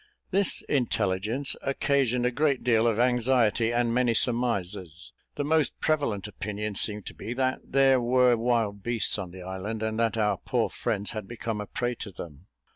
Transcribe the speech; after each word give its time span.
This 0.31 0.63
intelligence 0.63 1.55
occasioned 1.61 2.25
a 2.25 2.31
great 2.31 2.63
deal 2.63 2.87
of 2.87 2.97
anxiety, 2.97 3.71
and 3.71 3.93
many 3.93 4.15
surmises. 4.15 5.13
The 5.35 5.43
most 5.43 5.79
prevalent 5.79 6.27
opinion 6.27 6.73
seemed 6.73 7.05
to 7.05 7.13
be 7.13 7.35
that 7.35 7.59
there 7.63 8.01
were 8.01 8.35
wild 8.35 8.81
beasts 8.81 9.19
on 9.19 9.29
the 9.29 9.43
island, 9.43 9.83
and 9.83 9.99
that 9.99 10.17
our 10.17 10.37
poor 10.39 10.71
friends 10.71 11.11
had 11.11 11.27
become 11.27 11.61
a 11.61 11.67
prey 11.67 11.93
to 11.99 12.11
them. 12.11 12.47